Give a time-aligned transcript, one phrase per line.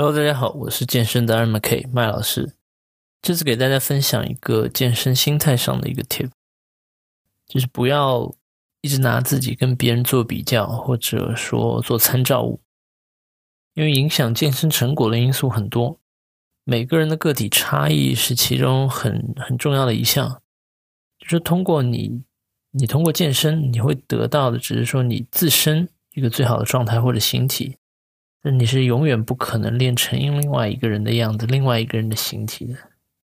[0.00, 2.54] Hello，大家好，我是健身的 a r m K 麦老师。
[3.20, 6.30] 这次给大家分享一个健身心态上的一个 tip，
[7.48, 8.32] 就是不要
[8.80, 12.60] 一直拿自己跟别人做比较，或者说做参照物，
[13.74, 15.98] 因为影响健身成果的因素很多，
[16.62, 20.40] 每个人的个体差异是其中很很重要的一项。
[21.18, 22.22] 就是通过你，
[22.70, 27.74] 你通过健身，你会得到的只是说你自身一个最好的状态或者形体。
[28.42, 32.74] 那你是永远不可能练成另外一个人的样子，另外一个人的形体的。